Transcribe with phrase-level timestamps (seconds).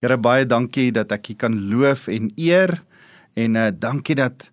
[0.00, 2.70] Here baie dankie dat ek U kan loof en eer
[3.36, 4.46] en uh dankie dat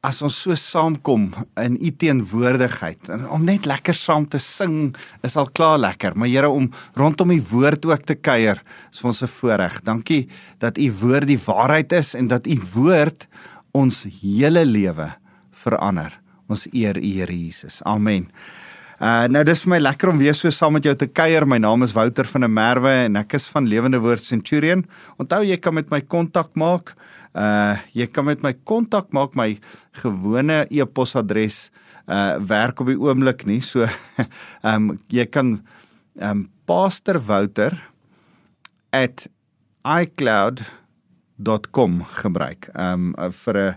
[0.00, 1.26] as ons so saamkom
[1.60, 4.94] in U teenwoordigheid en om net lekker saam te sing
[5.26, 9.12] is al klaar lekker maar Here om rondom U woord ook te kuier is vir
[9.12, 9.82] ons 'n voorreg.
[9.84, 10.28] Dankie
[10.64, 13.28] dat U woord die waarheid is en dat U woord
[13.76, 15.12] ons hele lewe
[15.52, 16.16] verander.
[16.48, 17.82] Ons eer U Here Jesus.
[17.84, 18.32] Amen.
[18.96, 21.44] Uh nou dis vir my lekker om weer so saam met jou te kuier.
[21.44, 24.88] My naam is Wouter van der Merwe en ek is van Lewende Woord Centurion.
[25.20, 26.96] Onthou jy kan met my kontak maak.
[27.36, 29.60] Uh jy kan met my kontak maak my
[30.00, 31.68] gewone e-posadres
[32.08, 33.60] uh werk op die oomblik nie.
[33.60, 33.92] So ehm
[34.96, 35.60] um, jy kan
[36.16, 37.76] ehm um, Pastor Wouter
[39.84, 40.64] @icloud.com
[42.24, 42.72] gebruik.
[42.72, 43.76] Ehm um, vir 'n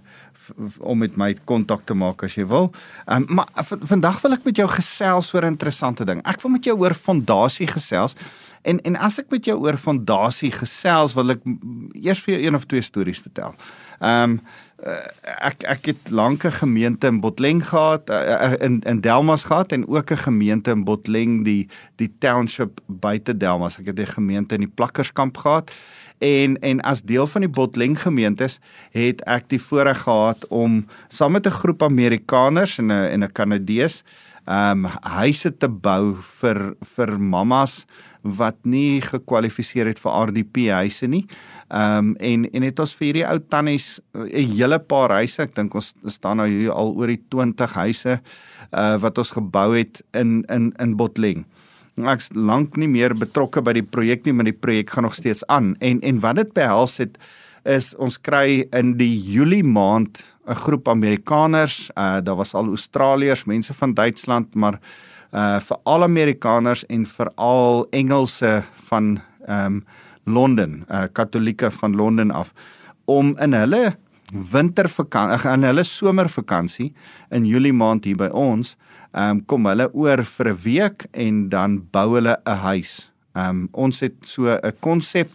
[0.80, 2.71] om met my kontak te maak as jy wil.
[3.05, 6.22] Um, maar vandag wil ek met jou gesels oor 'n interessante ding.
[6.25, 8.16] Ek wil met jou oor fondasie gesels.
[8.62, 11.41] En en as ek met jou oor fondasie gesels, wil ek
[11.94, 13.55] eers vir jou een of twee stories vertel.
[13.99, 14.41] Ehm um,
[15.44, 19.88] ek ek het lank 'n gemeente in Botleng gehad uh, in in Delmas gehad en
[19.88, 23.80] ook 'n gemeente in Botleng die die township buite Delmas.
[23.80, 25.72] Ek het 'n gemeente in die Plakkerskamp gehad
[26.20, 28.59] en en as deel van die Botleng gemeentes
[28.95, 33.31] het ek die voorreg gehad om saam met 'n groep Amerikaners en 'n en 'n
[33.31, 34.03] Kanadees
[34.45, 37.86] ehm um, huise te bou vir vir mammas
[38.22, 41.25] wat nie gekwalifiseer het vir RDP huise nie.
[41.70, 45.56] Ehm um, en en het ons vir hierdie ou tannies 'n hele paar huise, ek
[45.56, 48.22] dink ons staan nou hier al oor die 20 huise
[48.72, 51.45] uh wat ons gebou het in in in Botleng
[52.08, 55.44] ek's lank nie meer betrokke by die projek nie, maar die projek gaan nog steeds
[55.47, 55.75] aan.
[55.80, 57.17] En en wat dit behels het
[57.66, 63.45] is ons kry in die Julie maand 'n groep Amerikaners, uh daar was al Australiërs,
[63.45, 64.80] mense van Duitsland, maar
[65.31, 69.86] uh veral Amerikaners en veral Engelse van ehm um,
[70.23, 72.53] Londen, uh Katolieke van Londen af
[73.06, 73.97] om in hulle
[74.31, 76.94] wintervakansie, in hulle somervakansie
[77.31, 78.75] in Julie maand hier by ons
[79.09, 83.09] ehm um, kom hulle oor vir 'n week en dan bou hulle 'n huis.
[83.35, 85.29] Ehm um, ons het so 'n konsep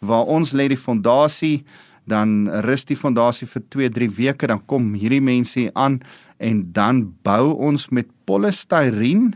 [0.00, 1.64] waar ons lê die fondasie,
[2.04, 6.00] dan rus die fondasie vir 2-3 weke, dan kom hierdie mense hier aan
[6.38, 9.34] en dan bou ons met polystyreen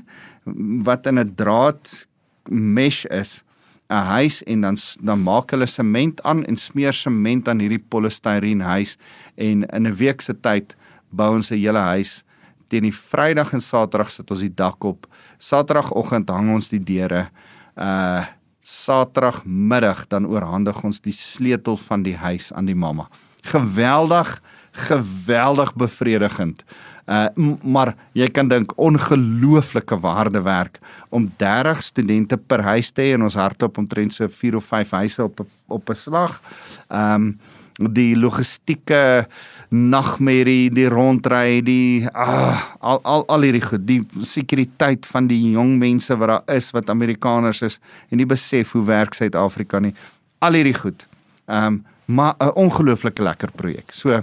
[0.85, 2.07] wat in 'n draad
[2.49, 3.43] mesh is
[3.91, 8.61] 'n huis en dan dan maak hulle sement aan en smeer sement aan hierdie polystyreen
[8.61, 8.97] huis
[9.35, 10.77] en in 'n week se tyd
[11.11, 12.25] bou ons 'n hele huis
[12.69, 15.07] teen die Vrydag en Saterdag sit ons die dak op.
[15.39, 17.29] Saterdagoggend hang ons die deure.
[17.77, 18.25] Uh
[18.71, 23.09] Saterdagmiddag dan oorhandig ons die sleutel van die huis aan die mamma.
[23.43, 24.37] Geweldig,
[24.71, 26.65] geweldig bevredigend.
[27.07, 27.27] Uh
[27.63, 33.35] maar jy kan dink ongelooflike waardewerk om 30 studente per huis te hê en ons
[33.35, 36.41] hardloop omtrent so 4 of 5 huise op op 'n slag.
[36.89, 37.39] Um
[37.81, 39.27] die logistieke
[39.71, 45.79] nagmerrie, die rondry, die ah, al al al hierdie goed, die sekuriteit van die jong
[45.79, 47.79] mense wat daar is wat Amerikaners is
[48.11, 49.95] en nie besef hoe werk Suid-Afrika nie.
[50.39, 51.07] Al hierdie goed.
[51.47, 53.93] Um, maar 'n ongelooflike lekker projek.
[53.93, 54.21] So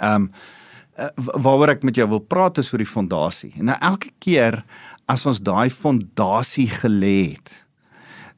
[0.00, 0.32] ehm um,
[1.24, 3.54] waaroor ek met jou wil praat is oor die fondasie.
[3.56, 4.60] En nou elke keer
[5.08, 7.50] as ons daai fondasie gelê het,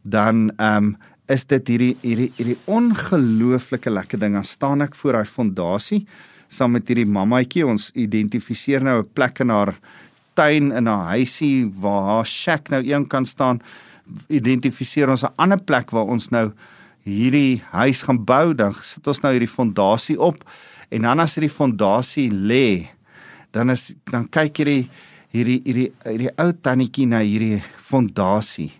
[0.03, 4.35] dan ehm um, is dit hierdie hierdie hierdie ongelooflike lekker ding.
[4.37, 6.05] Dan staan ek voor daai fondasie
[6.55, 7.67] saam met hierdie mammaetjie.
[7.67, 9.75] Ons identifiseer nou 'n plek in haar
[10.35, 13.61] tuin in haar huisie waar haar shack nou een kan staan.
[14.29, 16.53] Identifiseer ons 'n ander plek waar ons nou
[17.05, 18.55] hierdie huis gaan bou.
[18.55, 20.41] Dan sit ons nou hierdie fondasie op
[20.91, 22.89] en dan as hierdie fondasie lê,
[23.55, 24.89] dan is dan kyk hierdie
[25.35, 28.73] hierdie hierdie hierdie ou tannetjie na hierdie fondasie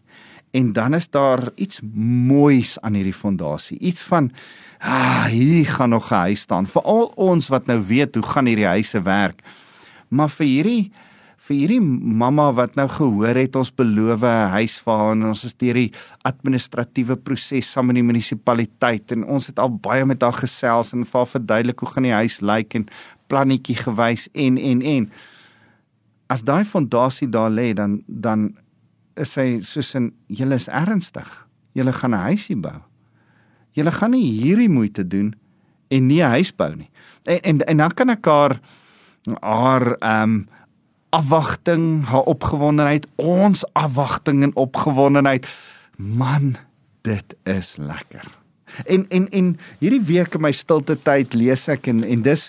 [0.55, 1.81] en dan is daar iets
[2.31, 3.79] moois aan hierdie fondasie.
[3.79, 4.31] Iets van
[4.79, 6.67] ah, hier gaan nog 'n huis staan.
[6.67, 9.43] Veral ons wat nou weet hoe gaan hierdie huise werk.
[10.09, 10.93] Maar vir hierdie
[11.45, 15.45] vir hierdie mamma wat nou gehoor het ons beloof 'n huis vir haar en ons
[15.45, 15.93] is deur die
[16.25, 21.05] administratiewe proses saam met die munisipaliteit en ons het al baie met haar gesels en
[21.05, 22.89] vir haar verduidelik hoe gaan die huis lyk en
[23.29, 25.11] plannetjie gewys en en en
[26.29, 28.55] as daai fondasie daar lê dan dan
[29.17, 31.29] is hy soos in julle is ernstig.
[31.75, 32.81] Julle gaan 'n huisie bou.
[33.73, 35.35] Julle gaan nie hierdie moeite doen
[35.91, 36.91] en nie 'n huis bou nie.
[37.25, 38.61] En en, en dan kan ek haar
[39.41, 40.49] haar ehm um,
[41.15, 45.47] afwagting, haar opgewondenheid, ons afwagting en opgewondenheid.
[45.97, 46.57] Man,
[47.07, 48.27] dit is lekker.
[48.91, 52.49] En en en hierdie week in my stilte tyd lees ek en en dis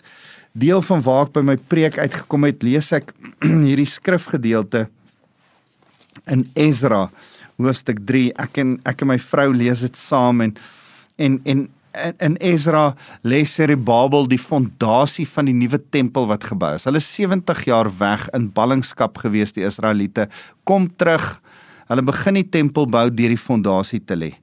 [0.57, 3.13] deel van waar ek by my preek uitgekom het, lees ek
[3.67, 4.87] hierdie skrifgedeelte
[6.31, 7.09] in Ezra
[7.61, 8.31] hoofstuk 3.
[8.41, 10.57] Ek en ek en my vrou lees dit saam en
[11.15, 11.67] En en
[12.19, 12.93] in Ezra
[13.23, 16.87] lê Serubabel die fondasie van die nuwe tempel wat gebou is.
[16.87, 20.27] Hulle 70 jaar weg in ballingskap gewees die Israeliete.
[20.63, 21.35] Kom terug.
[21.89, 24.33] Hulle begin die tempel bou deur die fondasie te lê.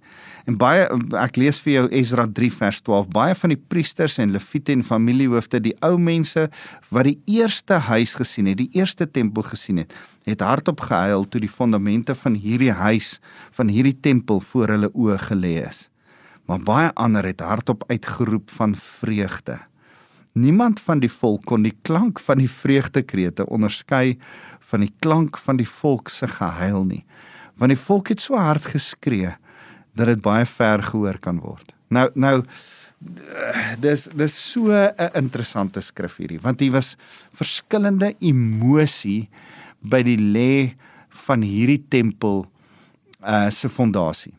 [0.47, 0.89] En baie
[1.23, 3.11] ek lees vir jou Ezra 3 vers 12.
[3.15, 6.49] Baie van die priesters en leviete en familiehoofde, die ou mense
[6.91, 9.95] wat die eerste huis gesien het, die eerste tempel gesien het,
[10.27, 13.15] het hardop gehuil toe die fondamente van hierdie huis,
[13.55, 15.87] van hierdie tempel voor hulle oë gelê is
[16.47, 19.59] maar baie ander het hardop uitgeroep van vreugde.
[20.33, 24.17] Niemand van die volk kon die klank van die vreugdekrete onderskei
[24.73, 27.03] van die klank van die volk se gehuil nie,
[27.61, 29.35] want die volk het so hard geskree
[29.93, 31.75] dat dit baie ver gehoor kan word.
[31.93, 32.43] Nou nou
[33.83, 36.97] dis dis so 'n interessante skrif hierdie, want hier was
[37.33, 39.29] verskillende emosie
[39.81, 40.75] by die lê
[41.09, 42.47] van hierdie tempel
[43.21, 44.35] uh se fondasie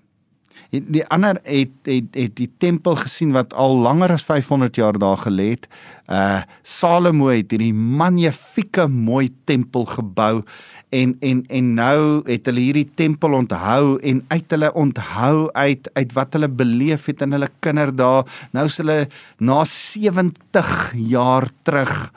[0.73, 5.19] die ander het het het die tempel gesien wat al langer as 500 jaar daar
[5.21, 5.67] gelê het.
[6.09, 10.41] Uh Salomo het hierdie magnifieke mooi tempel gebou
[10.89, 16.13] en en en nou het hulle hierdie tempel onthou en uit hulle onthou uit uit
[16.17, 18.25] wat hulle beleef het in hulle kinderdae.
[18.51, 22.11] Nou is hulle na 70 jaar terug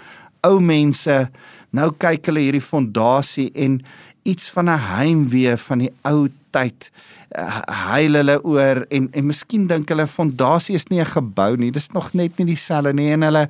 [0.47, 1.29] ou mense.
[1.77, 3.83] Nou kyk hulle hierdie fondasie en
[4.25, 6.91] iets van 'n heimwee van die ou tyd
[7.35, 11.71] huil hulle oor en en miskien dink hulle fondasie is nie 'n gebou nie.
[11.71, 13.49] Dis nog net nie dieselfde nie en hulle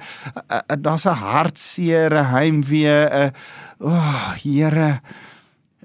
[0.81, 3.33] daar's 'n hartseer heimwee 'n
[3.79, 5.01] o oh, Here.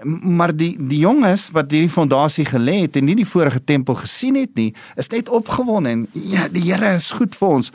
[0.03, 4.35] Maar die die jonges wat hierdie fondasie gelê het en nie die vorige tempel gesien
[4.35, 7.71] het nie is net opgewonde en ja die Here is goed vir ons.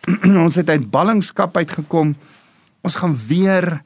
[0.46, 2.16] Ons het uit ballingskap uitgekom.
[2.82, 3.82] Ons gaan weer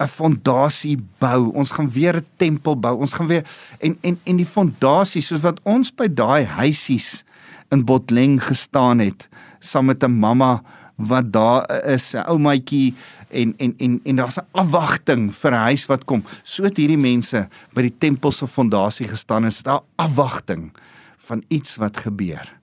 [0.00, 1.52] 'n fondasie bou.
[1.52, 2.96] Ons gaan weer 'n tempel bou.
[2.98, 3.44] Ons gaan weer
[3.78, 7.24] en en en die fondasie soos wat ons by daai huisies
[7.70, 9.28] in Botleng gestaan het
[9.60, 10.62] saam met 'n mamma
[10.96, 12.94] wat daar is, 'n ou maatjie
[13.28, 16.24] en en en en daar's 'n afwagting vir 'n huis wat kom.
[16.42, 20.72] So het hierdie mense by die tempel se fondasie gestaan en is daar afwagting
[21.16, 22.58] van iets wat gebeur.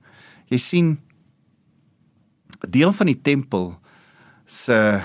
[0.45, 0.99] Jy sien
[2.69, 3.79] deel van die tempel
[4.45, 5.01] se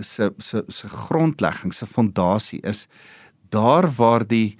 [0.00, 2.86] se se se grondlegging, se fondasie is
[3.48, 4.56] daar waar die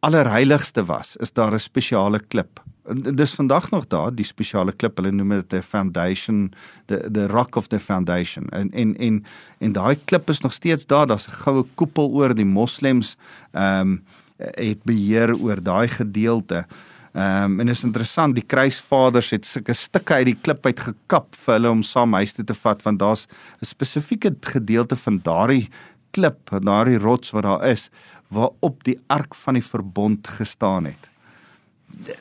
[0.00, 2.62] allerheiligste was, is daar 'n spesiale klip.
[2.84, 6.52] En dis vandag nog daar, die spesiale klip, hulle noem dit 'n foundation,
[6.86, 8.48] the the rock of the foundation.
[8.48, 9.24] En en en
[9.58, 13.16] en daai klip is nog steeds daar, daar's 'n goue koepel oor die moslems
[13.52, 14.04] ehm um,
[14.36, 16.54] het beheer oor daai gedeelte.
[16.54, 16.68] Ehm
[17.12, 21.56] um, en is interessant, die kruisvaders het sulke stukke uit die klip uit gekap vir
[21.56, 23.26] hulle om saam huis toe te vat want daar's
[23.62, 25.68] 'n spesifieke gedeelte van daardie
[26.12, 27.90] klip, daardie rots wat daar is,
[28.28, 31.10] waarop die ark van die verbond gestaan het.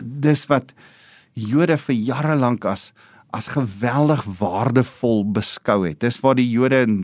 [0.01, 0.73] Dis wat
[1.33, 2.91] Jode vir jare lank as
[3.31, 5.99] as geweldig waardevol beskou het.
[6.01, 6.95] Dis waar die Jode in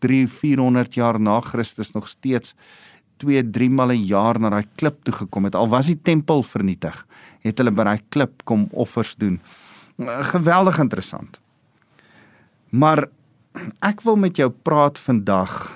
[0.00, 2.54] 3 400 jaar na Christus nog steeds
[3.16, 5.54] 2, 3 maal 'n jaar na daai klip toe gekom het.
[5.54, 7.06] Al was die tempel vernietig,
[7.42, 9.40] het hulle by daai klip kom offers doen.
[10.32, 11.38] Geweldig interessant.
[12.70, 13.08] Maar
[13.80, 15.70] ek wil met jou praat vandag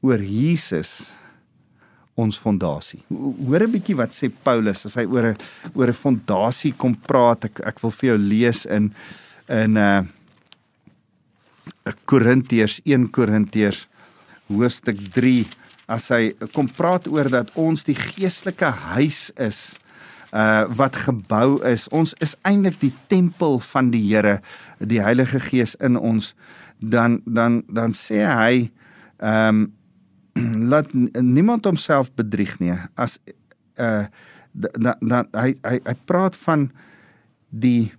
[0.00, 1.10] oor Jesus
[2.18, 3.00] ons fondasie.
[3.08, 5.36] Hoor 'n bietjie wat sê Paulus as hy oor 'n
[5.74, 7.44] oor 'n fondasie kom praat.
[7.44, 8.92] Ek ek wil vir jou lees in
[9.48, 10.02] in uh,
[12.04, 13.86] Korintiërs 1 Korintiërs
[14.48, 15.46] hoofstuk 3
[15.88, 19.72] as hy kom praat oor dat ons die geestelike huis is
[20.36, 21.86] uh wat gebou is.
[21.88, 24.40] Ons is eintlik die tempel van die Here,
[24.78, 26.34] die Heilige Gees in ons.
[26.78, 28.68] Dan dan dan sê hy
[29.18, 29.66] ehm um,
[30.70, 32.76] laat niemand homself bedrieg nie.
[32.94, 33.18] As
[33.80, 34.06] uh
[34.52, 36.68] dan dan hy hy hy praat van
[37.48, 37.92] die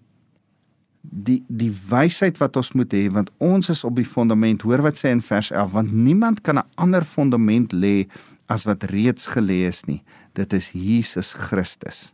[1.12, 5.00] die die wysheid wat ons moet hê want ons is op die fondament hoor wat
[5.02, 8.08] sê in vers 11 want niemand kan 'n ander fondament lê
[8.48, 10.04] as wat reeds gelê is nie.
[10.34, 12.14] Dit is Jesus Christus.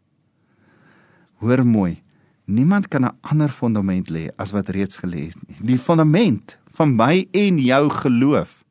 [1.40, 2.04] Hoor mooi
[2.46, 5.58] niemand kan 'n ander fondament lê as wat reeds gelê is nie.
[5.62, 8.64] Die fondament van my en jou geloof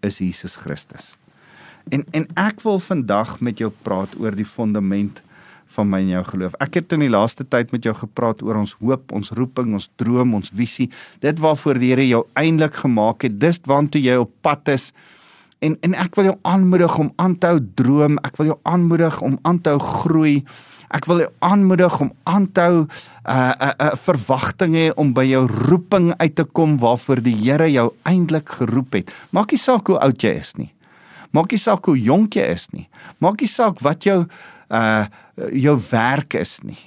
[0.00, 1.16] is Jesus Christus.
[1.88, 5.22] En en ek wil vandag met jou praat oor die fondament
[5.74, 6.54] van my en jou geloof.
[6.62, 9.90] Ek het in die laaste tyd met jou gepraat oor ons hoop, ons roeping, ons
[10.00, 10.90] droom, ons visie.
[11.24, 13.40] Dit waarvoor die Here jou eintlik gemaak het.
[13.40, 14.92] Dis waantoe jy op pad is.
[15.64, 18.18] En en ek wil jou aanmoedig om aan te hou droom.
[18.26, 20.36] Ek wil jou aanmoedig om aan te hou groei.
[20.94, 22.88] Ek wil jou aanmoedig om aan te hou 'n
[23.24, 27.36] uh, 'n uh, uh, verwagting hê om by jou roeping uit te kom waarvoor die
[27.36, 29.10] Here jou eintlik geroep het.
[29.30, 30.72] Maak nie saak hoe oud jy is nie.
[31.32, 32.88] Maak nie saak hoe jonk jy is nie.
[33.18, 34.26] Maak nie saak wat jou
[34.70, 35.06] uh
[35.52, 36.80] jou werk is nie.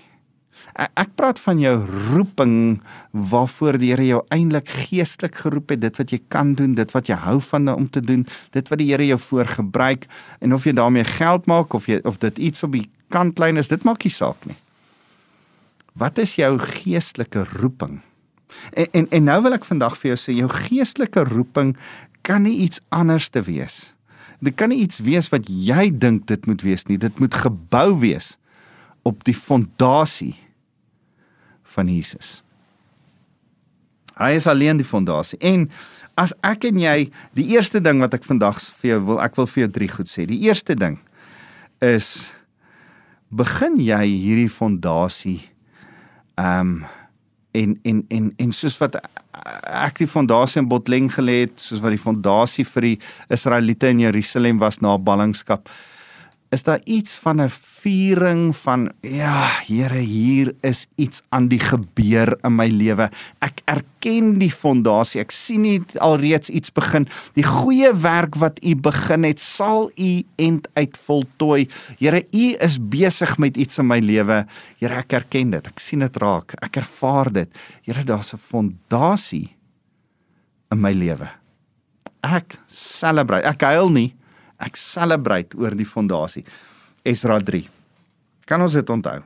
[0.78, 1.74] Ek, praat van jou
[2.12, 6.92] roeping waarvoor die Here jou eintlik geestelik geroep het, dit wat jy kan doen, dit
[6.94, 10.06] wat jy hou van om te doen, dit wat die Here jou voor gebruik
[10.40, 13.72] en of jy daarmee geld maak of jy of dit iets op die kantlyn is,
[13.74, 14.58] dit maak nie saak nie.
[15.98, 18.04] Wat is jou geestelike roeping?
[18.78, 21.74] En, en en nou wil ek vandag vir jou sê jou geestelike roeping
[22.22, 23.97] kan nie iets anders te wees.
[24.44, 27.00] Dit kan nie iets wees wat jy dink dit moet wees nie.
[27.02, 28.36] Dit moet gebou wees
[29.08, 30.36] op die fondasie
[31.74, 32.42] van Jesus.
[34.18, 35.40] Hy is alleen die fondasie.
[35.46, 35.68] En
[36.18, 39.50] as ek en jy die eerste ding wat ek vandag vir jou wil, ek wil
[39.50, 40.26] vir jou drie goed sê.
[40.30, 40.98] Die eerste ding
[41.86, 42.26] is
[43.30, 45.42] begin jy hierdie fondasie
[46.38, 46.78] ehm um,
[47.52, 48.98] en en en en soos wat
[49.88, 52.98] ek die fondasie in Botleng gelê het, soos wat die fondasie vir die
[53.34, 55.70] Israeliete in Jerusalem was na ballingskap
[56.50, 62.38] is daar iets van 'n viering van ja, Here, hier is iets aan die gebeur
[62.42, 63.10] in my lewe.
[63.40, 65.22] Ek erken die fondasie.
[65.22, 67.08] Ek sien dit alreeds iets begin.
[67.34, 71.68] Die goeie werk wat U begin het, sal U end uit voltooi.
[72.00, 74.46] Here, U is besig met iets in my lewe.
[74.80, 75.68] Here, ek erken dit.
[75.68, 76.54] Ek sien dit raak.
[76.62, 77.50] Ek ervaar dit.
[77.82, 79.56] Here, daar's 'n fondasie
[80.72, 81.30] in my lewe.
[82.24, 83.48] Ek celebrate.
[83.48, 84.17] Ek huil nie
[84.60, 86.46] Ek celebrate oor die fondasie.
[87.06, 87.64] Esra 3.
[88.46, 89.22] Kan ons dit onthou?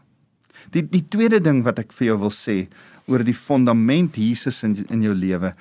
[0.71, 2.65] Die die tweede ding wat ek vir jou wil sê
[3.07, 5.53] oor die fondament Jesus in in jou lewe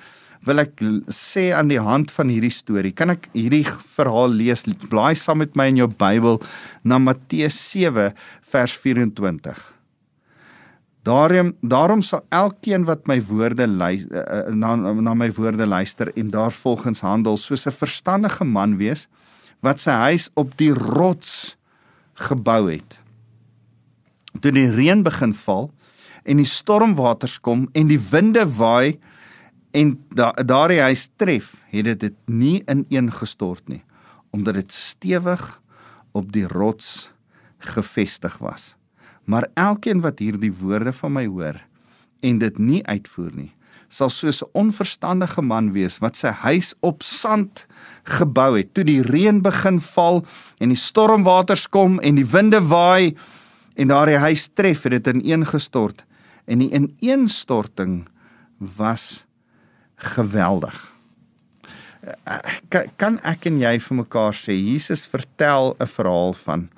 [0.47, 0.79] wil ek
[1.13, 2.93] sê aan die hand van hierdie storie.
[2.97, 4.65] Kan ek hierdie verhaal lees?
[4.89, 6.39] Blaai saam met my in jou Bybel
[6.81, 8.09] na Matteus 7
[8.53, 9.59] vers 24.
[11.05, 16.11] Daarom daarom sal elkeen wat my woorde luister eh, eh, na na my woorde luister
[16.13, 19.07] en daarvolgens handel soos 'n verstandige man wees
[19.61, 21.55] wat sy huis op die rots
[22.27, 22.97] gebou het.
[24.41, 25.69] Toe die reën begin val
[26.23, 28.99] en die stormwaters kom en die winde waai
[29.77, 33.83] en da, daardie huis tref, het dit dit nie ineengestort nie,
[34.35, 35.43] omdat dit stewig
[36.17, 37.11] op die rots
[37.71, 38.75] gefestig was.
[39.23, 41.61] Maar elkeen wat hierdie woorde van my hoor
[42.21, 43.51] en dit nie uitvoer nie,
[43.91, 47.65] sal soos 'n onverstandige man wees wat sy huis op sand
[48.03, 48.73] gebou het.
[48.73, 50.25] Toe die reën begin val
[50.59, 53.15] en die stormwaters kom en die winde waai
[53.75, 56.05] en daardie huis tref, het dit ineengestort
[56.47, 58.07] en die ineenstorting
[58.57, 59.25] was
[59.95, 60.91] geweldig.
[62.97, 66.69] Kan ek en jy vir mekaar sê Jesus vertel 'n verhaal van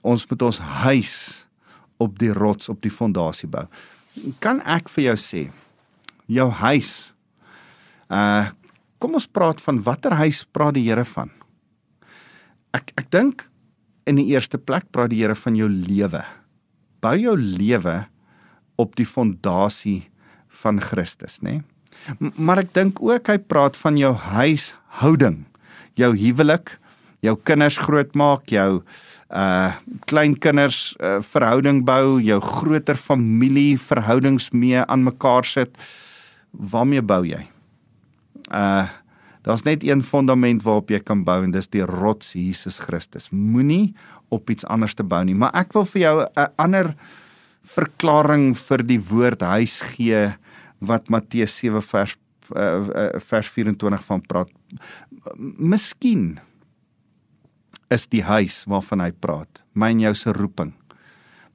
[0.00, 1.46] ons moet ons huis
[1.96, 3.66] op die rots op die fondasie bou.
[4.38, 5.50] Kan ek vir jou sê
[6.26, 7.12] jou huis
[8.10, 8.50] uh
[9.02, 11.32] kom ons praat van watter huis praat die Here van?
[12.70, 13.48] Ek ek dink
[14.06, 16.22] in die eerste plek praat die Here van jou lewe.
[17.02, 18.04] Bou jou lewe
[18.78, 20.04] op die fondasie
[20.62, 21.58] van Christus, nê?
[21.58, 22.32] Nee?
[22.38, 25.42] Maar ek dink ook hy praat van jou huishouding,
[25.98, 26.76] jou huwelik,
[27.22, 28.82] jou kinders grootmaak, jou
[29.32, 29.72] uh
[30.10, 35.72] kleinkinders uh, verhouding bou, jou groter familie verhoudings mee aan mekaar sit.
[36.52, 37.46] Waarmee bou jy?
[38.50, 38.88] uh
[39.42, 43.32] daar's net een fondament waarop jy kan bou en dis die rots Jesus Christus.
[43.34, 43.90] Moenie
[44.30, 46.94] op iets anders te bou nie, maar ek wil vir jou 'n ander
[47.66, 50.30] verklaring vir die woord huis gee
[50.78, 52.16] wat Matteus 7 vers
[52.54, 54.50] uh, vers 24 van praat.
[55.58, 56.38] Miskien
[57.90, 60.72] is die huis waarvan hy praat, myn jou se roeping,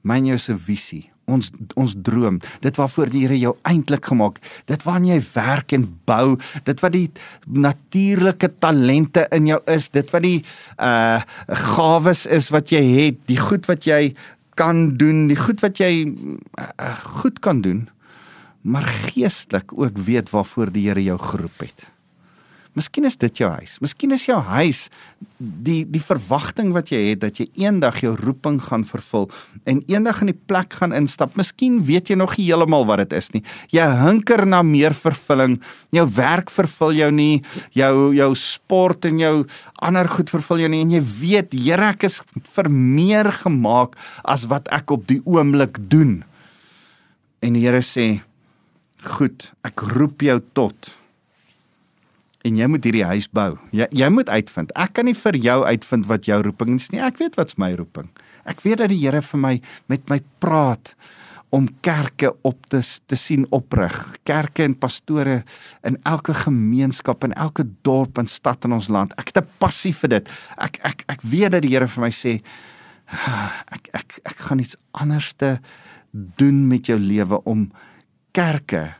[0.02, 4.86] myn jou se visie ons ons droom, dit waarvoor die Here jou eintlik gemaak, dit
[4.86, 7.06] waarna jy werk en bou, dit wat die
[7.46, 10.40] natuurlike talente in jou is, dit wat die
[10.78, 11.20] uh
[11.68, 14.14] gawes is wat jy het, die goed wat jy
[14.58, 17.86] kan doen, die goed wat jy uh, goed kan doen,
[18.66, 21.86] maar geestelik ook weet waarvoor die Here jou geroep het.
[22.78, 23.78] Miskien is dit jou huis.
[23.82, 24.84] Miskien is jou huis
[25.38, 29.26] die die verwagting wat jy het dat jy eendag jou roeping gaan vervul
[29.70, 31.34] en eendag in die plek gaan instap.
[31.38, 33.42] Miskien weet jy nog nie heeltemal wat dit is nie.
[33.74, 35.58] Jy hunker na meer vervulling.
[35.94, 37.42] Jou werk vervul jou nie,
[37.74, 39.34] jou jou sport en jou
[39.82, 42.20] ander goed vervul jou nie en jy weet Here ek is
[42.54, 46.22] vir meer gemaak as wat ek op die oomblik doen.
[47.42, 48.22] En die Here sê:
[49.02, 50.97] "Goed, ek roep jou tot
[52.48, 53.52] en jy moet hierdie huis bou.
[53.76, 54.72] Jy jy moet uitvind.
[54.78, 57.02] Ek kan nie vir jou uitvind wat jou roeping is nie.
[57.04, 58.08] Ek weet wat's my roeping.
[58.48, 59.54] Ek weet dat die Here vir my
[59.92, 60.94] met my praat
[61.54, 63.96] om kerke op te te sien oprig.
[64.28, 65.42] Kerke en pastore
[65.86, 69.12] in elke gemeenskap en elke dorp en stad in ons land.
[69.18, 70.28] Ek het 'n passie vir dit.
[70.58, 72.40] Ek ek ek weet dat die Here vir my sê
[73.06, 75.60] ah, ek ek ek gaan iets anderste
[76.12, 77.70] doen met jou lewe om
[78.32, 78.94] kerke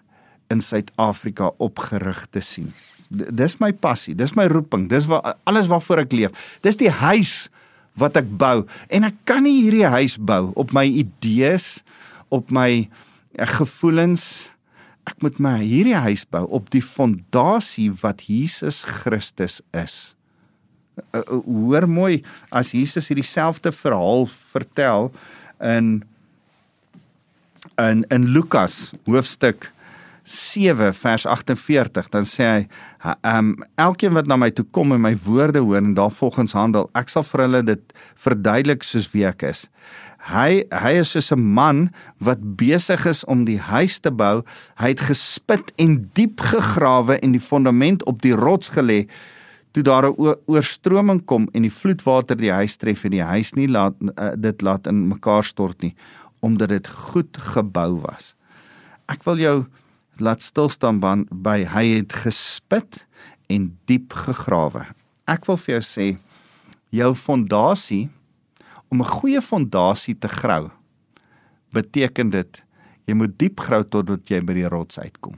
[0.50, 2.72] in Suid-Afrika opgerig te sien.
[3.08, 6.48] Dis my passie, dis my roeping, dis wat alles waarvoor ek leef.
[6.64, 7.48] Dis die huis
[7.98, 8.62] wat ek bou
[8.94, 11.80] en ek kan nie hierdie huis bou op my idees,
[12.34, 14.48] op my uh, gevoelens.
[15.08, 19.96] Ek moet my hierdie huis bou op die fondasie wat Jesus Christus is.
[20.98, 22.20] Uh, uh, hoor mooi
[22.52, 25.10] as Jesus hierdie selfde verhaal vertel
[25.64, 26.02] in
[27.78, 29.70] in in Lukas hoofstuk
[30.28, 32.66] 7 vers 48 dan sê hy
[33.22, 36.90] ehm um, elkeen wat na my toe kom en my woorde hoor en daarvolgens handel
[36.98, 39.64] ek sal vir hulle dit verduidelik soos wie ek is.
[40.28, 41.88] Hy hy is soos 'n man
[42.20, 44.44] wat besig is om die huis te bou.
[44.76, 49.08] Hy het gespit en diep gegrawe en die fondament op die rots gelê.
[49.72, 53.68] Toe daar 'n oorstroming kom en die vloedwater die huis tref en die huis nie
[53.68, 55.94] laat uh, dit laat in mekaar stort nie
[56.40, 58.34] omdat dit goed gebou was.
[59.08, 59.66] Ek wil jou
[60.20, 63.06] laat stil staan by hy het gespit
[63.48, 64.86] en diep gegrawe.
[65.28, 66.08] Ek wil vir jou sê
[66.90, 68.08] jou fondasie
[68.88, 70.70] om 'n goeie fondasie te grou
[71.72, 72.62] beteken dit
[73.06, 75.36] jy moet diep grou totdat jy by die rots uitkom.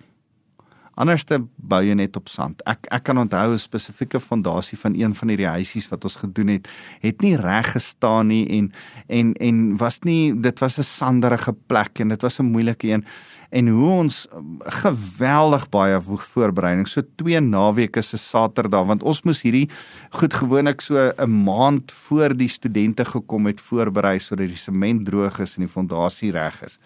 [1.00, 2.61] Anderste bou jy net op sand.
[2.69, 6.49] Ek ek kan onthou 'n spesifieke fondasie van een van hierdie huisies wat ons gedoen
[6.49, 6.69] het,
[7.00, 8.73] het nie reg gestaan nie en
[9.09, 13.04] en en was nie dit was 'n sanderige plek en dit was 'n moeilike een
[13.50, 19.42] en hoe ons um, geweldig baie voorbereiding so twee naweke se Saterdag want ons moes
[19.42, 19.69] hierdie
[20.11, 25.40] goed gewoonlik so 'n maand voor die studente gekom het voorberei sodat die sement droog
[25.40, 26.78] is en die fondasie reg is.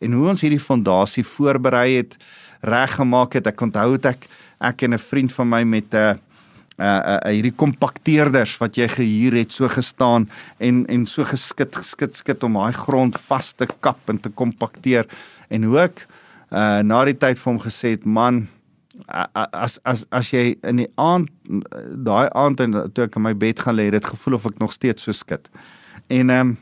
[0.00, 2.16] En hoe ons hierdie fondasie voorberei het,
[2.60, 6.14] reggemaak het, ek onthou dit ek ek en 'n vriend van my met 'n uh,
[6.78, 10.28] uh, uh, uh, hierdie kompakteerders wat jy gehuur het so gestaan
[10.62, 15.08] en en so geskit geskit skit om daai grond vas te kap en te kompakteer
[15.50, 16.06] en hoe ek
[16.52, 18.46] uh, na die tyd vir hom gesê het man
[19.06, 21.30] as as as jy in die aand
[22.06, 24.62] daai aand en toe ek in my bed gaan lê het dit gevoel of ek
[24.62, 25.50] nog steeds so skit
[26.06, 26.56] en ehm um,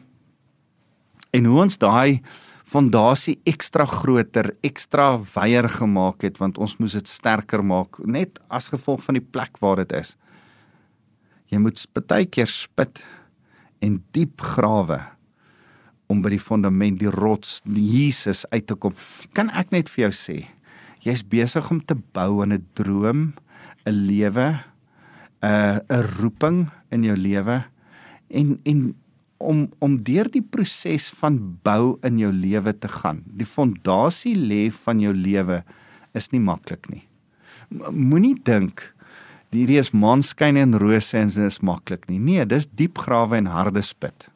[1.36, 2.22] en hoe ons daai
[2.66, 8.70] fondasie ekstra groter, ekstra wyer gemaak het want ons moes dit sterker maak net as
[8.72, 10.16] gevolg van die plek waar dit is.
[11.52, 13.04] Jy moet baie keer spit
[13.84, 14.98] en diep grawe
[16.10, 18.94] om by die fondament, die rots, die Jesus uit te kom.
[19.34, 20.36] Kan ek net vir jou sê,
[21.06, 23.34] jy's besig om te bou aan 'n droom,
[23.86, 24.62] 'n lewe,
[25.42, 27.64] 'n 'n roeping in jou lewe
[28.30, 28.94] en en
[29.38, 33.22] om om deur die proses van bou in jou lewe te gaan.
[33.26, 35.62] Die fondasie lê van jou lewe
[36.16, 37.04] is nie maklik nie.
[37.90, 38.92] Moenie dink
[39.56, 42.18] hierdie is maanskyn en rose en dit is maklik nie.
[42.20, 44.28] Nee, dis diep grawe en harde spit.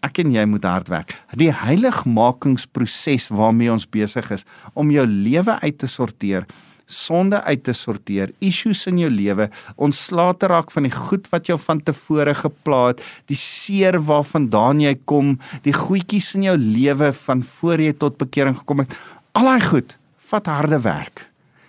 [0.00, 1.12] Ek en jy moet hard werk.
[1.36, 6.48] Die heiligmakingsproses waarmee ons besig is om jou lewe uit te sorteer
[6.90, 9.48] sonde uit te sorteer, issues in jou lewe,
[9.80, 14.82] ontslae te raak van die goed wat jou van tevore gepla het, die seer waarvandaan
[14.82, 18.96] jy kom, die goedjies in jou lewe van voor jy tot bekering gekom het.
[19.38, 19.96] Al daai goed
[20.30, 21.26] vat harde werk.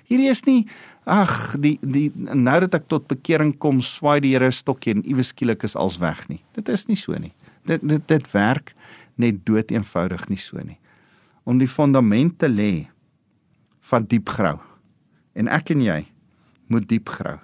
[0.09, 0.65] Hierdie is nie
[1.09, 5.05] ag die die nou dat ek tot bekering kom, swaai die Here 'n stokkie en
[5.05, 6.43] iewes skielik is alles weg nie.
[6.53, 7.33] Dit is nie so nie.
[7.65, 8.73] Dit dit dit werk
[9.17, 10.77] net dood eenvoudig nie so nie.
[11.43, 12.87] Om die fondament te lê
[13.81, 14.59] van diep grou
[15.33, 16.01] en ek en jy
[16.71, 17.39] moet diep grou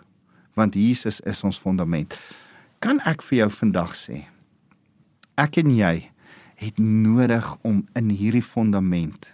[0.58, 2.16] want Jesus is ons fondament.
[2.82, 4.26] Kan ek vir jou vandag sê
[5.38, 6.10] ek en jy
[6.58, 9.30] het nodig om in hierdie fondament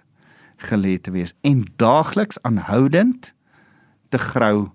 [0.68, 3.32] gelê te wees en daagliks aanhoudend
[4.12, 4.74] te grou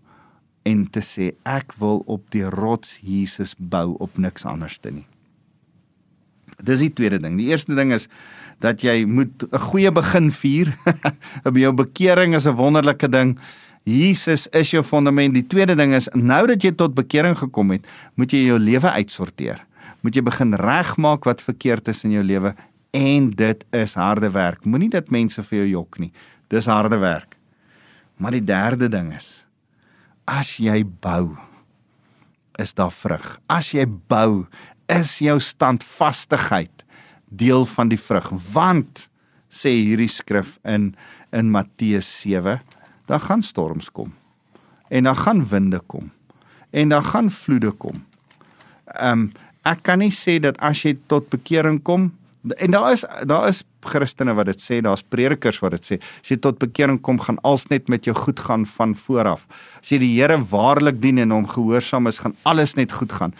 [0.68, 5.06] en te sê ek wil op die rots Jesus bou op niks anders te nie.
[6.64, 7.36] Dis die tweede ding.
[7.38, 8.08] Die eerste ding is
[8.64, 10.74] dat jy moet 'n goeie begin vier.
[11.52, 13.38] By jou bekering is 'n wonderlike ding.
[13.88, 15.33] Jesus is jou fondament.
[15.33, 17.87] Die tweede ding is nou dat jy tot bekering gekom het,
[18.20, 19.62] moet jy jou lewe uitsorteer.
[20.05, 22.53] Moet jy begin regmaak wat verkeerd is in jou lewe
[22.96, 24.66] en dit is harde werk.
[24.68, 26.12] Moenie dit mense vir jou jok nie.
[26.53, 27.37] Dis harde werk.
[28.18, 29.38] Maar die derde ding is
[30.29, 31.38] as jy bou
[32.61, 33.38] is daar vrug.
[33.48, 34.44] As jy bou
[34.92, 36.85] is jou standvastigheid
[37.29, 39.07] deel van die vrug want
[39.48, 40.92] sê hierdie skrif in
[41.33, 42.09] in Matteus
[43.09, 44.12] dan gaan storms kom.
[44.88, 46.11] En dan gaan winde kom.
[46.71, 48.05] En dan gaan vloede kom.
[48.85, 49.31] Ehm um,
[49.68, 52.07] ek kan nie sê dat as jy tot bekering kom
[52.57, 55.99] en daar is daar is Christene wat dit sê, daar's predikers wat dit sê.
[56.23, 59.47] As jy tot bekering kom, gaan alles net met jou goed gaan van vooraf.
[59.83, 63.35] As jy die Here waarlik dien en hom gehoorsaam is, gaan alles net goed gaan.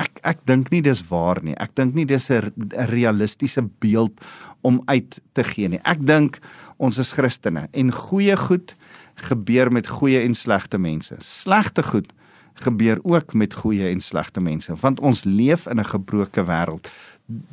[0.00, 1.56] Ek ek dink nie dis waar nie.
[1.60, 2.52] Ek dink nie dis 'n
[2.92, 4.20] realistiese beeld
[4.62, 5.80] om uit te gee nie.
[5.84, 6.40] Ek dink
[6.78, 8.74] ons is Christene en goeie goed
[9.22, 11.16] gebeur met goeie en slegte mense.
[11.18, 12.12] Slegte goed
[12.60, 16.88] gebeur ook met goeie en slegte mense want ons leef in 'n gebroke wêreld.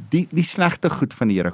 [0.10, 1.54] Die die slegte goed van die Here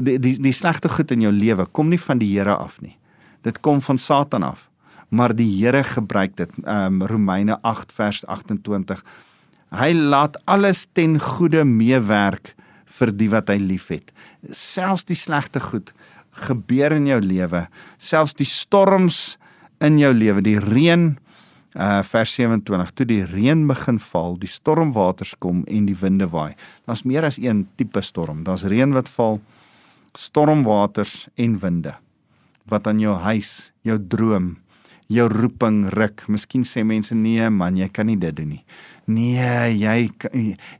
[0.00, 2.96] die die, die slegte goed in jou lewe kom nie van die Here af nie.
[3.42, 4.68] Dit kom van Satan af.
[5.08, 6.50] Maar die Here gebruik dit.
[6.64, 9.04] Ehm um, Romeine 8 vers 28.
[9.72, 12.54] Hy laat alles ten goeie meewerk
[12.84, 14.12] vir die wat hy liefhet.
[14.48, 15.92] Selfs die slegte goed
[16.46, 17.66] gebeur in jou lewe,
[17.98, 19.36] selfs die storms
[19.82, 21.12] in jou lewe, die reën
[21.72, 26.52] uh vers 27 toe die reën begin val, die stormwaters kom en die winde waai.
[26.84, 28.42] Daar's meer as een tipe storm.
[28.44, 29.40] Daar's reën wat val,
[30.12, 31.96] stormwaters en winde
[32.70, 34.56] wat aan jou huis, jou droom,
[35.12, 36.24] jou roeping ruk.
[36.32, 38.62] Miskien sê mense nee man, jy kan nie dit doen nie.
[39.10, 40.10] Nee, jy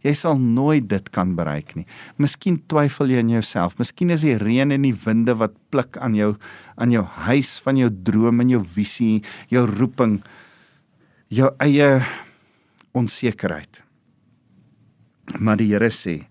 [0.05, 1.87] jy sal nooit dit kan bereik nie.
[2.23, 3.77] Miskien twyfel jy in jouself.
[3.81, 6.35] Miskien is die reën en die winde wat pluk aan jou
[6.81, 10.21] aan jou huis van jou droom en jou visie, jou roeping,
[11.31, 12.01] jou eie
[12.97, 13.83] onsekerheid.
[15.38, 16.23] Maar die Here sê,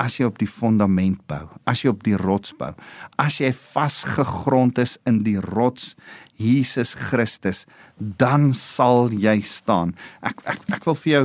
[0.00, 2.72] as jy op die fondament bou, as jy op die rots bou,
[3.20, 5.94] as jy vasgegrond is in die rots
[6.40, 7.66] Jesus Christus,
[7.98, 9.92] dan sal jy staan.
[10.24, 11.24] Ek ek ek wil vir jou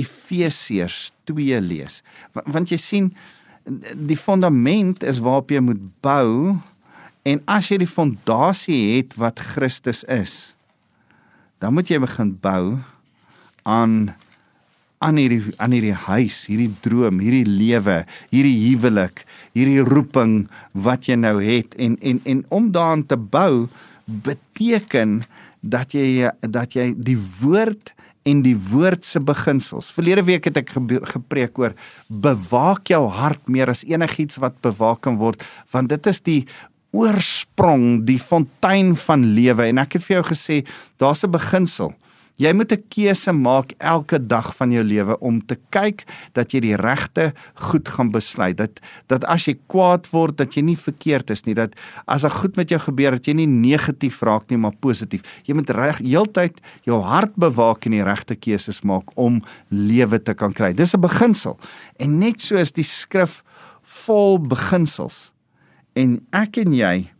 [0.00, 2.00] Efesiërs 2 lees.
[2.34, 3.10] Want, jy sien
[3.94, 6.56] die fondament is waarop jy moet bou
[7.24, 10.54] en as jy die fondasie het wat Christus is,
[11.60, 12.80] dan moet jy begin bou
[13.64, 14.12] aan
[15.04, 19.24] aan hierdie aan hierdie huis, hierdie droom, hierdie lewe, hierdie huwelik,
[19.56, 23.68] hierdie roeping wat jy nou het en en en om daaraan te bou
[24.06, 25.22] beteken
[25.60, 29.90] dat jy dat jy die woord en die woord se beginsels.
[29.92, 30.72] Verlede week het ek
[31.12, 31.74] gepreek oor
[32.08, 36.40] bewaak jou hart meer as enigiets wat bewaak kan word, want dit is die
[36.94, 40.56] oorsprong, die fontein van lewe en ek het vir jou gesê
[41.02, 41.92] daar's 'n beginsel.
[42.34, 46.60] Jy moet 'n keuse maak elke dag van jou lewe om te kyk dat jy
[46.60, 48.56] die regte goed gaan besluit.
[48.56, 51.54] Dat dat as jy kwaad word, dat jy nie verkeerd is nie.
[51.54, 51.74] Dat
[52.06, 55.22] as daar goed met jou gebeur, dat jy nie negatief raak nie, maar positief.
[55.44, 60.34] Jy moet reg heeltyd jou hart bewaak en die regte keuses maak om lewe te
[60.34, 60.72] kan kry.
[60.72, 61.58] Dis 'n beginsel.
[61.98, 63.44] En net so is die skrif
[63.82, 65.32] vol beginsels.
[65.94, 67.10] En ek en jy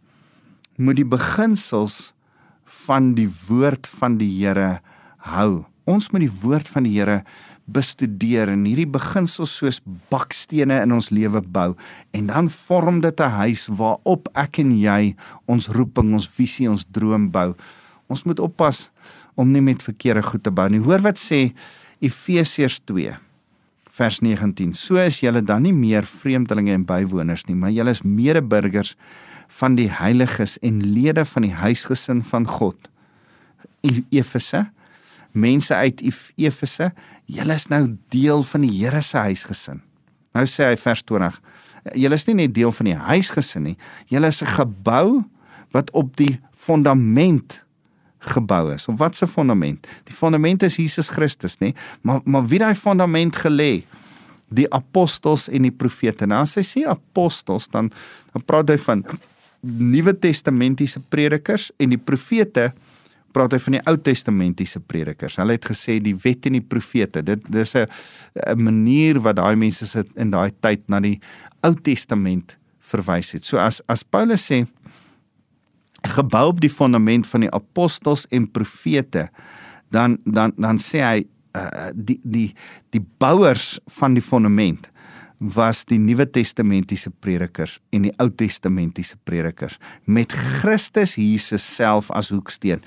[0.76, 2.12] moet die beginsels
[2.64, 4.80] van die woord van die Here
[5.32, 5.64] hou.
[5.84, 7.22] Ons moet die woord van die Here
[7.64, 9.80] bestudeer en hierdie beginsels soos
[10.12, 11.70] bakstene in ons lewe bou
[12.16, 16.84] en dan vorm dit 'n huis waarop ek en jy ons roeping, ons visie, ons
[16.84, 17.54] droom bou.
[18.08, 18.90] Ons moet oppas
[19.34, 20.80] om nie met verkeerde goed te bou nie.
[20.80, 21.54] Hoor wat sê
[22.00, 23.16] Efesiërs 2
[23.94, 24.74] vers 19.
[24.74, 28.96] So is julle dan nie meer vreemdelinge en bywoners nie, maar julle is medeburgers
[29.48, 32.88] van die heiliges en lede van die huisgesin van God.
[34.10, 34.66] Efese
[35.34, 36.00] mense uit
[36.36, 36.92] Efese,
[37.26, 37.82] julle is nou
[38.14, 39.82] deel van die Here se huisgesin.
[40.34, 41.40] Nou sê hy vers 20,
[42.00, 43.76] julle is nie net deel van die huisgesin nie,
[44.10, 45.24] julle is 'n gebou
[45.72, 47.64] wat op die fondament
[48.18, 48.86] gebou is.
[48.88, 49.86] Of wat se fondament?
[50.04, 51.74] Die fondament is Jesus Christus, nê?
[52.02, 53.84] Maar maar wie daai fondament gelê?
[54.48, 56.26] Die apostels en die profete.
[56.26, 57.92] Nou as hy sê apostels, dan
[58.32, 59.04] dan praat hy van
[59.64, 62.72] Nuwe Testamentiese predikers en die profete
[63.34, 65.38] praat hy van die Ou Testamentiese predikers.
[65.40, 67.22] Hulle het gesê die wet en die profete.
[67.22, 67.86] Dit dis 'n
[68.46, 71.20] 'n manier wat daai mense sit in daai tyd na die
[71.62, 73.44] Ou Testament verwys het.
[73.44, 74.66] So as as Paulus sê
[76.04, 79.28] gebou op die fondament van die apostels en profete,
[79.90, 82.54] dan dan dan sê hy uh, die die
[82.90, 84.90] die bouers van die fondament
[85.38, 92.30] was die Nuwe Testamentiese predikers en die Ou Testamentiese predikers met Christus Jesus self as
[92.32, 92.84] hoeksteen.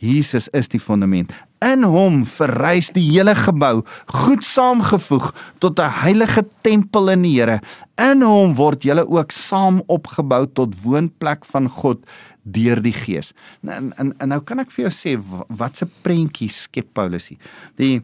[0.00, 1.32] Jesus is die fondament.
[1.64, 7.60] In hom verrys die hele gebou, goed saamgevoeg tot 'n heilige tempel in die Here.
[7.96, 12.04] In hom word julle ook saam opgebou tot woonplek van God
[12.42, 13.32] deur die Gees.
[13.62, 15.16] En, en, en nou kan ek vir jou sê
[15.48, 17.38] wat 'n prentjie skep Paulus hier.
[17.76, 18.02] Die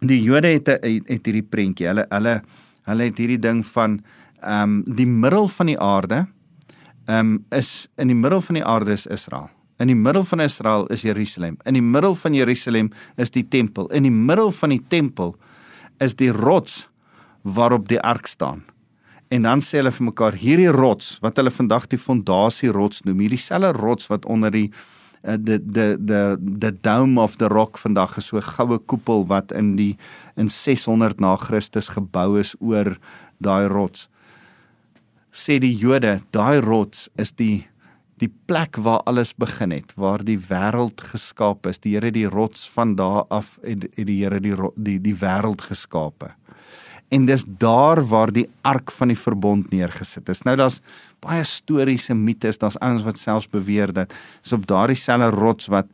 [0.00, 1.86] die Jode het het hierdie prentjie.
[1.86, 2.42] Hulle hulle
[2.84, 4.02] hulle het hierdie ding van
[4.42, 6.26] ehm um, die middel van die aarde
[7.06, 9.50] um, is in die middel van die aarde is Israel.
[9.78, 11.56] In die middel van Israel is Jerusalem.
[11.64, 13.88] In die middel van Jerusalem is die tempel.
[13.90, 15.36] In die middel van die tempel
[15.98, 16.88] is die rots
[17.42, 18.62] waarop die ark staan.
[19.32, 23.24] En dan sê hulle vir mekaar hierdie rots wat hulle vandag die fondasie rots noem,
[23.24, 24.68] hierdie selfe rots wat onder die
[25.24, 29.26] uh, the the the the dome of the rock vandag is so 'n goue koepel
[29.26, 29.96] wat in die
[30.36, 32.98] in 600 na Christus gebou is oor
[33.40, 34.08] daai rots.
[35.32, 37.64] Sê die Jode, daai rots is die
[38.22, 41.80] die plek waar alles begin het, waar die wêreld geskaap is.
[41.82, 45.16] Die Here het die rots van daar af het, het die Here die die die
[45.18, 46.30] wêreld geskape.
[47.12, 50.44] En dis daar waar die ark van die verbond neergesit is.
[50.46, 50.78] Nou daar's
[51.24, 54.14] baie historiese mites, daar's ouens wat selfs beweer dat
[54.44, 55.88] is op daardie selfe rots wat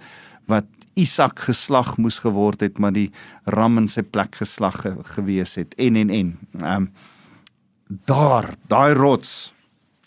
[0.51, 0.67] wat
[0.99, 3.13] Isak geslag moes geword het, maar die
[3.47, 6.35] ram in sy plek geslag ge, gewees het en en en.
[6.59, 6.91] Ehm um,
[7.89, 9.53] daar, daai rots,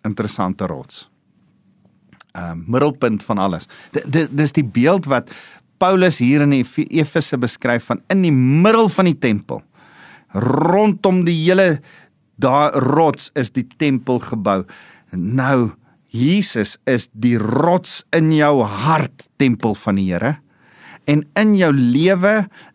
[0.05, 1.07] interessante rots.
[2.31, 3.67] Ehm um, middelpunt van alles.
[4.07, 5.31] Dis dis die beeld wat
[5.77, 9.63] Paulus hier in Efese beskryf van in die middel van die tempel.
[10.31, 11.81] Rondom die hele
[12.39, 14.63] daai rots is die tempel gebou.
[15.11, 15.73] Nou
[16.11, 20.37] Jesus is die rots in jou hart tempel van die Here
[21.09, 22.33] en in jou lewe,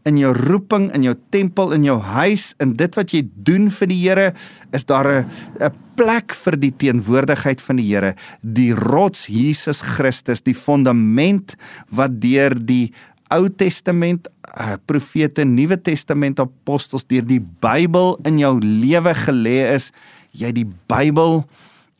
[0.09, 3.91] in jou roeping, in jou tempel, in jou huis, in dit wat jy doen vir
[3.91, 4.33] die Here,
[4.73, 5.27] is daar 'n
[5.61, 11.57] 'n plek vir die teenwoordigheid van die Here, die rots Jesus Christus, die fondament
[11.91, 12.93] wat deur die
[13.31, 14.29] Ou Testament
[14.61, 19.93] uh, profete, Nuwe Testament apostels deur die Bybel in jou lewe gelê is,
[20.31, 21.45] jy die Bybel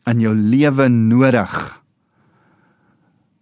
[0.07, 1.81] in jou lewe nodig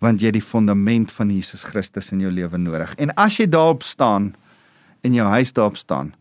[0.05, 2.93] want jy het die fondament van Jesus Christus in jou lewe nodig.
[3.01, 4.33] En as jy daarop staan
[5.05, 6.13] in jou huis daarop staan,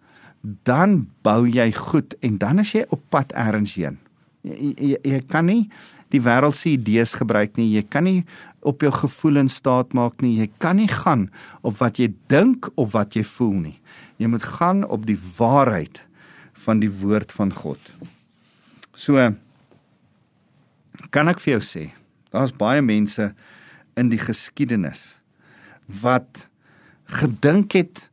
[0.68, 3.98] dan bou jy goed en dan is jy op pad elders heen.
[4.44, 5.62] Jy, jy, jy kan nie
[6.12, 7.70] die wêreld se idees gebruik nie.
[7.72, 8.24] Jy kan nie
[8.64, 10.36] op jou gevoelens staat maak nie.
[10.42, 11.28] Jy kan nie gaan
[11.64, 13.78] op wat jy dink of wat jy voel nie.
[14.20, 16.02] Jy moet gaan op die waarheid
[16.64, 17.80] van die woord van God.
[18.94, 19.18] So
[21.14, 21.88] kan ek vir jou sê,
[22.34, 23.32] daar's baie mense
[23.96, 25.14] in die geskiedenis
[26.00, 26.48] wat
[27.20, 28.08] gedink het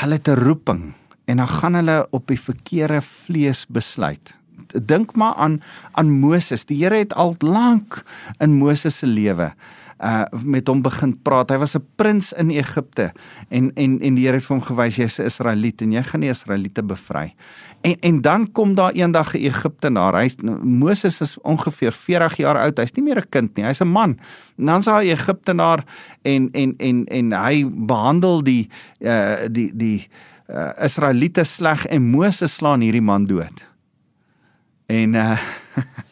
[0.00, 4.34] hulle het 'n roeping en dan gaan hulle op die verkeerde vlees besluit.
[4.82, 6.64] Dink maar aan aan Moses.
[6.64, 8.02] Die Here het al lank
[8.38, 9.54] in Moses se lewe
[9.98, 11.50] uh met hom begin praat.
[11.50, 13.12] Hy was 'n prins in Egipte
[13.48, 16.20] en en en die Here het vir hom gewys jy's 'n Israeliet en jy gaan
[16.20, 17.34] die Israeliete bevry.
[17.80, 20.14] En en dan kom daar eendag 'n Egiptenaar.
[20.14, 22.78] Hy's Moses is ongeveer 40 jaar oud.
[22.78, 23.64] Hy's nie meer 'n kind nie.
[23.64, 24.18] Hy's 'n man.
[24.58, 25.84] En dan sal hy Egiptenaar
[26.22, 28.68] en en en en hy behandel die
[29.00, 30.08] uh die die
[30.48, 33.66] uh Israeliete sleg en Moses slaan hierdie man dood.
[34.86, 35.38] En uh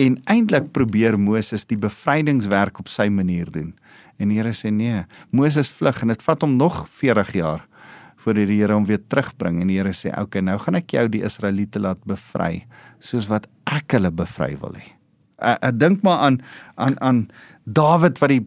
[0.00, 3.74] en eintlik probeer Moses die bevrydingswerk op sy manier doen.
[4.20, 5.04] En die Here sê nee,
[5.36, 7.66] Moses vlug en dit vat hom nog 40 jaar
[8.20, 10.90] voor die Here om weer terugbring en die Here sê, "Oké, okay, nou gaan ek
[10.90, 12.66] jou die Israeliete laat bevry
[13.00, 14.92] soos wat ek hulle bevry wil hê."
[15.38, 16.40] Ek, ek dink maar aan
[16.76, 17.28] aan aan
[17.64, 18.46] Dawid wat die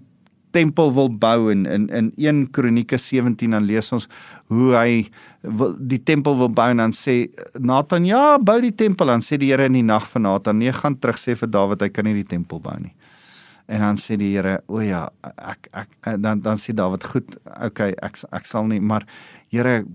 [0.53, 4.07] tempel wil bou en in in 1 Kronieke 17 dan lees ons
[4.53, 5.07] hoe hy
[5.41, 9.37] wil, die tempel wil bou en dan sê Nathan, "Ja, bou die tempel." Dan sê
[9.37, 12.05] die Here in die nag van Nathan, "Nee, gaan terug sê vir Dawid hy kan
[12.05, 12.93] nie die tempel bou nie."
[13.67, 17.93] En dan sê die Here, "O ja, ek ek dan dan sê Dawid, "Goed, okay,
[18.01, 19.05] ek ek sal nie, maar
[19.49, 19.85] Here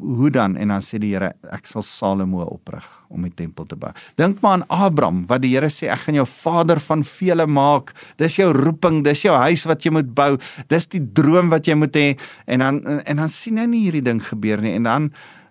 [0.00, 3.78] hoe dan en dan sê die Here ek sal Salomo oprig om die tempel te
[3.80, 3.90] bou.
[4.20, 7.94] Dink maar aan Abraham wat die Here sê ek gaan jou vader van vele maak.
[8.20, 10.36] Dis jou roeping, dis jou huis wat jy moet bou.
[10.70, 12.08] Dis die droom wat jy moet hê
[12.46, 15.10] en dan en dan sien hy nie hierdie ding gebeur nie en dan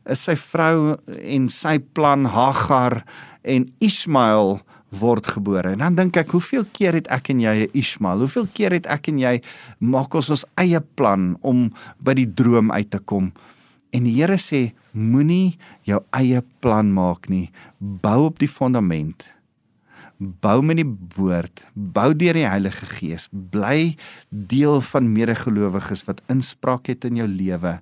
[0.09, 3.03] is sy vrou en sy plan Hagar
[3.43, 5.75] en Ismael word gebore.
[5.75, 8.25] En dan dink ek, hoeveel keer het ek en jy 'n Ismael?
[8.25, 9.41] Hoeveel keer het ek en jy
[9.79, 13.31] maak ons ons eie plan om by die droom uit te kom?
[13.95, 17.49] En die Here sê, moenie jou eie plan maak nie.
[17.79, 19.25] Bou op die fondament.
[20.19, 23.29] Bou met die woord, bou deur die Heilige Gees.
[23.31, 23.95] Bly
[24.29, 27.77] deel van medegelowiges wat inspraak het in jou lewe.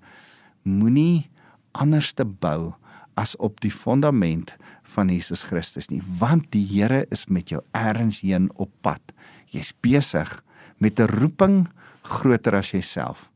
[0.64, 1.26] Moenie
[1.74, 2.76] anders te bou
[3.18, 4.54] as op die fondament
[4.94, 9.02] van Jesus Christus nie, want die Here is met jou ergens heen op pad.
[9.50, 10.30] Jy's besig
[10.78, 11.68] met 'n roeping
[12.04, 13.30] groter as jouself.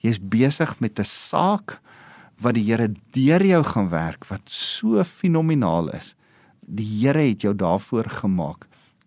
[0.00, 1.80] Jy's besig met 'n saak
[2.40, 6.14] wat die Here deur jou gaan werk wat so fenomenaal is.
[6.60, 8.66] Die Here het jou daarvoor gemaak.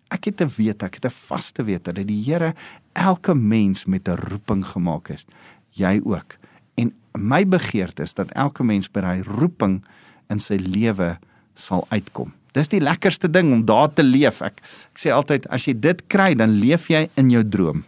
[0.10, 2.54] Ek het te weet, ek het 'n vaste wete dat die Here
[2.94, 5.26] elke mens met 'n roeping gemaak het.
[5.72, 6.38] Jy ook.
[6.76, 9.84] En my begeerte is dat elke mens by daai roeping
[10.30, 11.18] in sy lewe
[11.56, 12.34] sal uitkom.
[12.52, 14.42] Dis die lekkerste ding om daar te leef.
[14.42, 14.62] Ek,
[14.94, 17.84] ek sê altyd as jy dit kry, dan leef jy in jou droom.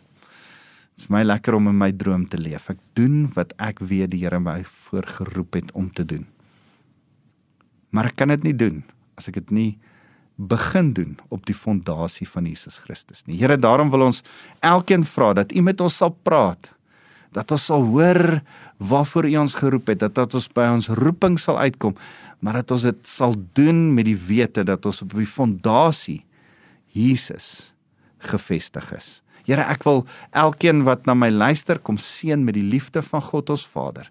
[1.02, 2.68] Dit is my lekker om in my droom te leef.
[2.70, 6.28] Ek doen wat ek weet die Here my voorgeroep het om te doen.
[7.90, 8.84] Maar ek kan dit nie doen
[9.18, 9.72] as ek dit nie
[10.38, 13.40] begin doen op die fondasie van Jesus Christus nie.
[13.40, 14.22] Here, daarom wil ons
[14.62, 16.70] elkeen vra dat U met ons sal praat.
[17.34, 18.38] Dat ons sal hoor
[18.78, 21.98] waarvoor U ons geroep het, dat, dat ons by ons roeping sal uitkom,
[22.46, 26.22] maar dat ons dit sal doen met die wete dat ons op die fondasie
[26.94, 27.72] Jesus
[28.22, 29.24] gefestig is.
[29.48, 33.50] Here, ek wil elkeen wat na my luister kom seën met die liefde van God
[33.54, 34.10] ons Vader.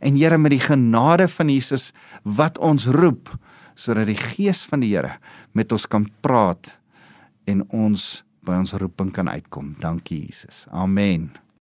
[0.00, 3.32] En Here met die genade van Jesus wat ons roep
[3.76, 5.16] sodat die gees van die Here
[5.56, 6.72] met ons kan praat
[7.48, 9.74] en ons by ons roeping kan uitkom.
[9.82, 10.66] Dankie Jesus.
[10.70, 11.32] Amen.